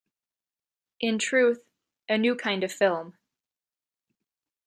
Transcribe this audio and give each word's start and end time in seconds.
In 0.99 1.19
truth, 1.19 1.63
a 2.09 2.17
new 2.17 2.33
kind 2.35 2.63
of 2.63 2.71
film. 2.71 3.19